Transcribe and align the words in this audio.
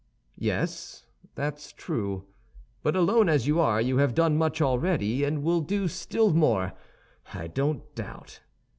"Yes, 0.39 1.05
that's 1.35 1.71
true; 1.71 2.25
but 2.81 2.95
alone 2.95 3.29
as 3.29 3.45
you 3.45 3.59
are, 3.59 3.79
you 3.79 3.97
have 3.97 4.15
done 4.15 4.35
much 4.35 4.59
already, 4.59 5.23
and 5.23 5.43
will 5.43 5.61
do 5.61 5.87
still 5.87 6.33
more, 6.33 6.73
I 7.35 7.45
don't 7.45 7.83
doubt. 7.93 8.39